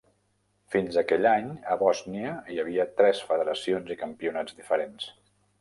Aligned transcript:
Fins 0.75 0.95
aquell 1.01 1.27
any, 1.31 1.51
a 1.75 1.77
Bòsnia 1.83 2.33
hi 2.55 2.59
havia 2.63 2.89
tres 3.03 3.23
federacions 3.33 3.95
i 3.97 4.03
campionats 4.03 4.61
diferents. 4.65 5.11